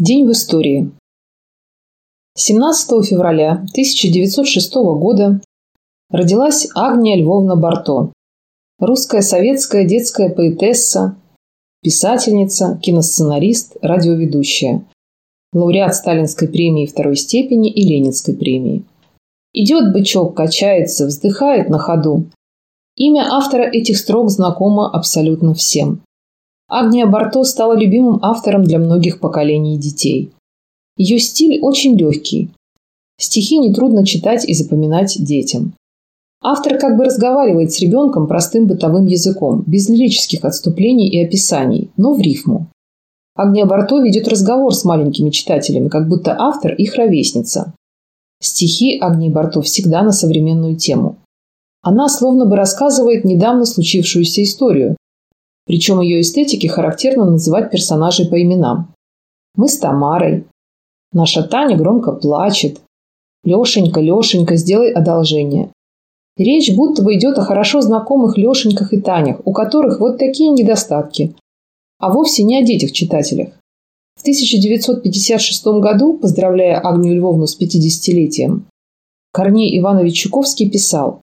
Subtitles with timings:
[0.00, 0.92] День в истории.
[2.34, 5.42] 17 февраля 1906 года
[6.08, 8.10] родилась Агния Львовна Барто,
[8.78, 11.16] русская советская детская поэтесса,
[11.82, 14.86] писательница, киносценарист, радиоведущая,
[15.52, 18.84] лауреат Сталинской премии второй степени и Ленинской премии.
[19.52, 22.24] Идет бычок, качается, вздыхает на ходу.
[22.96, 26.00] Имя автора этих строк знакомо абсолютно всем.
[26.70, 30.30] Агния Барто стала любимым автором для многих поколений детей.
[30.96, 32.50] Ее стиль очень легкий.
[33.18, 35.74] Стихи нетрудно читать и запоминать детям.
[36.40, 42.14] Автор как бы разговаривает с ребенком простым бытовым языком, без лирических отступлений и описаний, но
[42.14, 42.68] в рифму.
[43.34, 47.74] Агния Барто ведет разговор с маленькими читателями, как будто автор их ровесница.
[48.40, 51.16] Стихи Агнии Барто всегда на современную тему.
[51.82, 54.96] Она словно бы рассказывает недавно случившуюся историю,
[55.70, 58.92] причем ее эстетике характерно называть персонажей по именам.
[59.54, 60.44] Мы с Тамарой.
[61.12, 62.80] Наша Таня громко плачет.
[63.44, 65.70] Лешенька, Лешенька, сделай одолжение.
[66.36, 71.36] Речь будто бы идет о хорошо знакомых Лешеньках и Танях, у которых вот такие недостатки,
[72.00, 73.50] а вовсе не о детях-читателях.
[74.16, 78.62] В 1956 году, поздравляя Агнию Львовну с 50-летием,
[79.32, 81.20] Корней Иванович Чуковский писал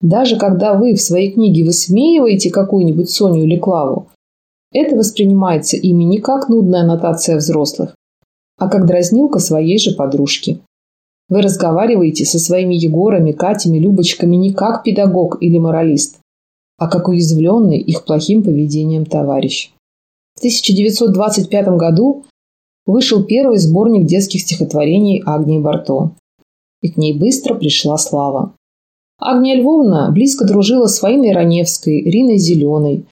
[0.00, 4.08] даже когда вы в своей книге высмеиваете какую-нибудь Соню или Клаву,
[4.72, 7.94] это воспринимается ими не как нудная аннотация взрослых,
[8.58, 10.60] а как дразнилка своей же подружки.
[11.28, 16.18] Вы разговариваете со своими Егорами, Катями, Любочками не как педагог или моралист,
[16.78, 19.72] а как уязвленный их плохим поведением товарищ.
[20.34, 22.24] В 1925 году
[22.84, 26.12] вышел первый сборник детских стихотворений Агнии Барто.
[26.82, 28.52] И к ней быстро пришла слава.
[29.18, 33.06] Агния Львовна близко дружила с Фаиной Раневской, Риной Зеленой,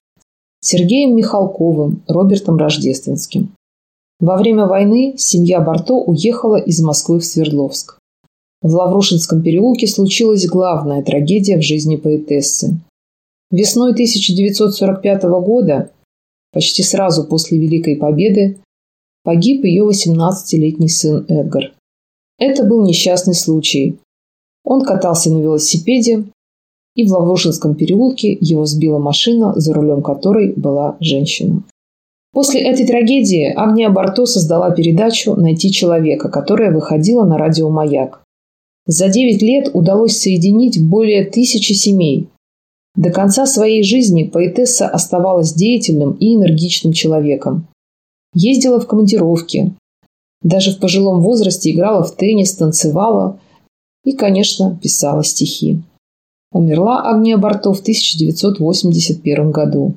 [0.61, 3.49] Сергеем Михалковым, Робертом Рождественским.
[4.19, 7.99] Во время войны семья Барто уехала из Москвы в Свердловск.
[8.61, 12.79] В Лаврушинском переулке случилась главная трагедия в жизни поэтессы.
[13.51, 15.91] Весной 1945 года,
[16.51, 18.57] почти сразу после Великой Победы,
[19.23, 21.73] погиб ее 18-летний сын Эдгар.
[22.39, 23.99] Это был несчастный случай,
[24.65, 26.25] он катался на велосипеде,
[26.95, 31.63] и в Лаврушинском переулке его сбила машина, за рулем которой была женщина.
[32.33, 38.23] После этой трагедии Агния Барто создала передачу «Найти человека», которая выходила на радио «Маяк».
[38.87, 42.27] За 9 лет удалось соединить более тысячи семей.
[42.95, 47.67] До конца своей жизни поэтесса оставалась деятельным и энергичным человеком.
[48.33, 49.73] Ездила в командировки.
[50.41, 53.39] Даже в пожилом возрасте играла в теннис, танцевала,
[54.05, 55.81] и, конечно, писала стихи.
[56.51, 59.95] Умерла Агния Барто в 1981 году.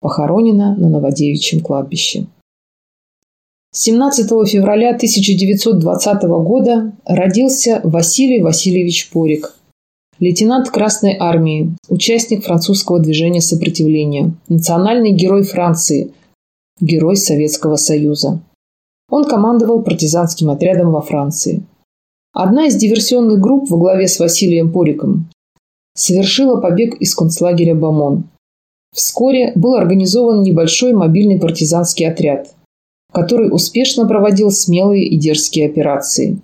[0.00, 2.26] Похоронена на Новодевичьем кладбище.
[3.74, 9.54] 17 февраля 1920 года родился Василий Васильевич Порик,
[10.18, 16.12] лейтенант Красной Армии, участник французского движения сопротивления, национальный герой Франции,
[16.80, 18.40] герой Советского Союза.
[19.08, 21.64] Он командовал партизанским отрядом во Франции.
[22.34, 25.28] Одна из диверсионных групп во главе с Василием Пориком
[25.94, 28.24] совершила побег из концлагеря Бамон.
[28.94, 32.54] Вскоре был организован небольшой мобильный партизанский отряд,
[33.12, 36.40] который успешно проводил смелые и дерзкие операции.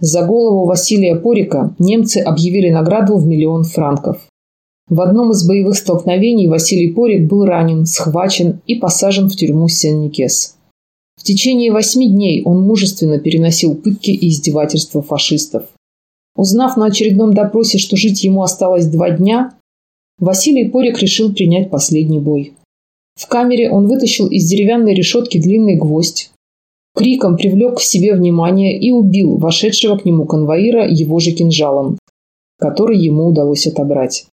[0.00, 4.26] За голову Василия Порика немцы объявили награду в миллион франков.
[4.88, 10.56] В одном из боевых столкновений Василий Порик был ранен, схвачен и посажен в тюрьму Сен-Никес.
[11.22, 15.66] В течение восьми дней он мужественно переносил пытки и издевательства фашистов.
[16.34, 19.54] Узнав на очередном допросе, что жить ему осталось два дня,
[20.18, 22.54] Василий Порик решил принять последний бой.
[23.14, 26.32] В камере он вытащил из деревянной решетки длинный гвоздь,
[26.96, 32.00] криком привлек к себе внимание и убил вошедшего к нему конвоира его же кинжалом,
[32.58, 34.26] который ему удалось отобрать.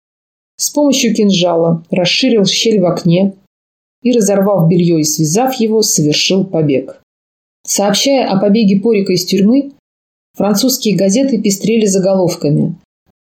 [0.56, 3.34] С помощью кинжала расширил щель в окне,
[4.03, 7.03] и, разорвав белье и связав его, совершил побег.
[7.66, 9.72] Сообщая о побеге Порика из тюрьмы,
[10.34, 12.77] французские газеты пестрели заголовками,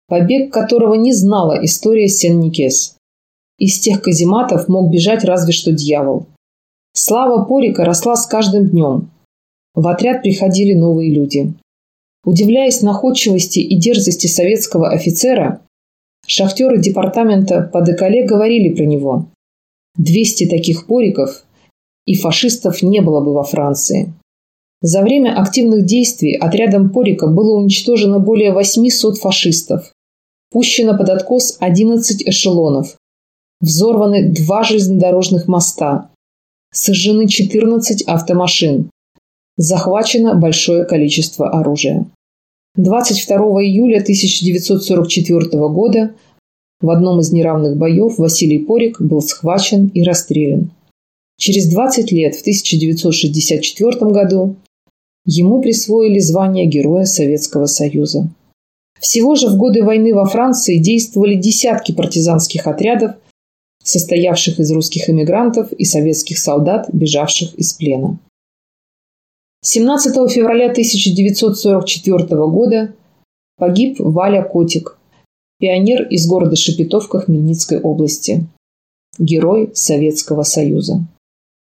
[0.07, 2.95] побег которого не знала история Сен-Никес.
[3.57, 6.27] Из тех казематов мог бежать разве что дьявол.
[6.93, 9.11] Слава Порика росла с каждым днем.
[9.73, 11.53] В отряд приходили новые люди.
[12.23, 15.61] Удивляясь находчивости и дерзости советского офицера,
[16.27, 19.27] шахтеры департамента по Декале говорили про него.
[19.97, 21.43] 200 таких пориков,
[22.05, 24.13] и фашистов не было бы во Франции.
[24.81, 29.91] За время активных действий отрядом Порика было уничтожено более 800 фашистов,
[30.49, 32.95] пущено под откос 11 эшелонов,
[33.59, 36.09] взорваны два железнодорожных моста,
[36.73, 38.89] сожжены 14 автомашин,
[39.57, 42.07] Захвачено большое количество оружия.
[42.75, 46.15] 22 июля 1944 года
[46.81, 50.71] в одном из неравных боев Василий Порик был схвачен и расстрелян.
[51.37, 54.55] Через 20 лет, в 1964 году,
[55.25, 58.29] ему присвоили звание Героя Советского Союза.
[58.99, 63.15] Всего же в годы войны во Франции действовали десятки партизанских отрядов,
[63.83, 68.19] состоявших из русских эмигрантов и советских солдат, бежавших из плена.
[69.63, 72.93] 17 февраля 1944 года
[73.57, 74.97] погиб Валя Котик,
[75.61, 78.47] пионер из города Шепетовка Хмельницкой области,
[79.19, 81.05] герой Советского Союза.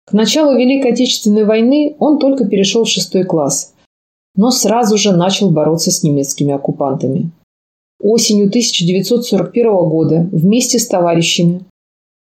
[0.05, 3.73] К началу Великой Отечественной войны он только перешел в шестой класс,
[4.35, 7.31] но сразу же начал бороться с немецкими оккупантами.
[8.01, 11.61] Осенью 1941 года вместе с товарищами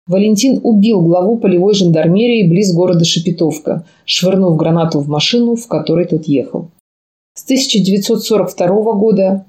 [0.07, 6.25] Валентин убил главу полевой жандармерии близ города Шепетовка, швырнув гранату в машину, в которой тот
[6.25, 6.68] ехал.
[7.33, 9.45] С 1942 года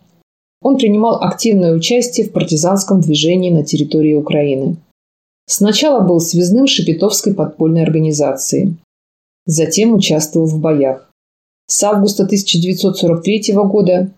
[0.63, 4.77] он принимал активное участие в партизанском движении на территории Украины.
[5.47, 8.77] Сначала был связным Шепетовской подпольной организации.
[9.45, 11.11] Затем участвовал в боях.
[11.67, 14.13] С августа 1943 года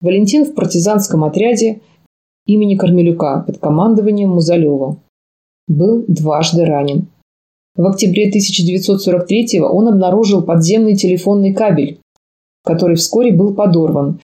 [0.00, 1.80] Валентин в партизанском отряде
[2.46, 4.96] имени Кармелюка под командованием Музалева.
[5.68, 7.08] Был дважды ранен.
[7.76, 12.00] В октябре 1943 он обнаружил подземный телефонный кабель,
[12.62, 14.20] который вскоре был подорван,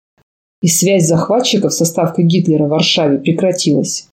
[0.63, 4.09] и связь захватчиков со ставкой Гитлера в Варшаве прекратилась.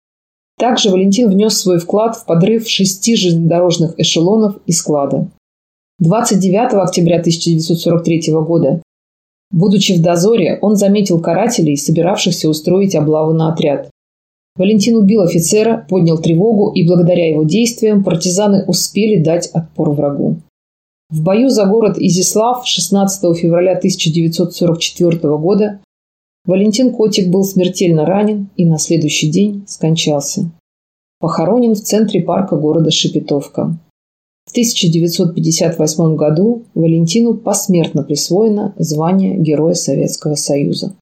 [0.59, 5.29] Также Валентин внес свой вклад в подрыв шести железнодорожных эшелонов и склада.
[5.99, 8.83] 29 октября 1943 года,
[9.51, 13.91] будучи в дозоре, он заметил карателей, собиравшихся устроить облаву на отряд.
[14.57, 20.37] Валентин убил офицера, поднял тревогу, и благодаря его действиям партизаны успели дать отпор врагу.
[21.11, 25.81] В бою за город Изислав 16 февраля 1944 года
[26.47, 30.51] Валентин Котик был смертельно ранен и на следующий день скончался.
[31.19, 33.79] Похоронен в центре парка города Шепетовка.
[34.45, 40.95] В 1958 году Валентину посмертно присвоено звание Героя Советского Союза.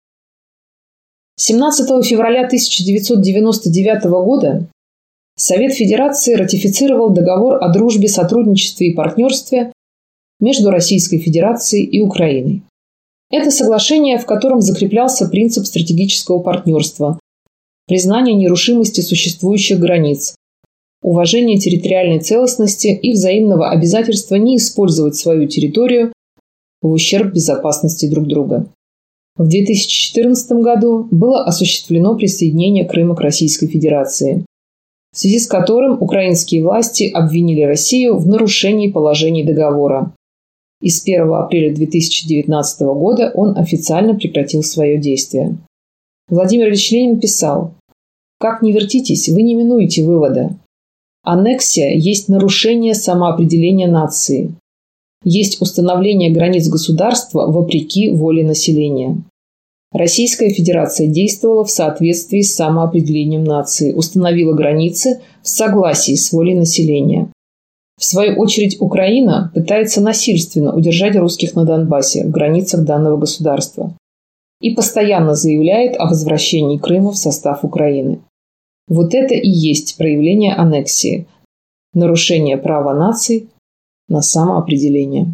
[1.37, 4.69] 17 февраля 1999 года
[5.37, 9.73] Совет Федерации ратифицировал договор о дружбе, сотрудничестве и партнерстве
[10.39, 12.63] между Российской Федерацией и Украиной.
[13.33, 17.19] Это соглашение, в котором закреплялся принцип стратегического партнерства,
[17.89, 20.35] признание нерушимости существующих границ,
[21.03, 26.13] уважение территориальной целостности и взаимного обязательства не использовать свою территорию
[26.83, 28.67] в ущерб безопасности друг друга.
[29.37, 34.45] В 2014 году было осуществлено присоединение Крыма к Российской Федерации,
[35.11, 40.13] в связи с которым украинские власти обвинили Россию в нарушении положений договора,
[40.83, 45.57] и с 1 апреля 2019 года он официально прекратил свое действие.
[46.29, 47.73] Владимир Ильич Ленин писал,
[48.39, 50.59] «Как не вертитесь, вы не минуете вывода.
[51.23, 54.55] Аннексия есть нарушение самоопределения нации.
[55.25, 59.23] Есть установление границ государства вопреки воле населения.
[59.93, 67.31] Российская Федерация действовала в соответствии с самоопределением нации, установила границы в согласии с волей населения.
[68.03, 73.97] В свою очередь, Украина пытается насильственно удержать русских на Донбассе в границах данного государства
[74.61, 78.19] и постоянно заявляет о возвращении Крыма в состав Украины.
[78.89, 81.29] Вот это и есть проявление аннексии,
[81.95, 83.51] нарушение права наций
[84.09, 85.29] на самоопределение.